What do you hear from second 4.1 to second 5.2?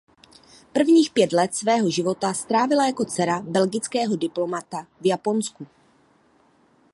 diplomata v